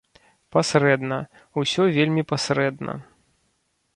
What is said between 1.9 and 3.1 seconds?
вельмі пасрэдна.